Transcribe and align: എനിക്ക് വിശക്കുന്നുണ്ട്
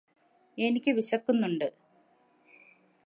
എനിക്ക് 0.57 0.91
വിശക്കുന്നുണ്ട് 0.91 1.67